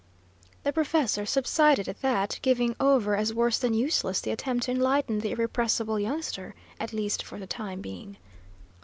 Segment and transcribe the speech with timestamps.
[0.63, 5.19] The professor subsided at that, giving over as worse than useless the attempt to enlighten
[5.19, 8.17] the irrepressible youngster, at least for the time being.